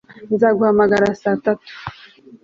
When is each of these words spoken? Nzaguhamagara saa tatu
Nzaguhamagara 0.33 1.07
saa 1.21 1.35
tatu 1.43 1.65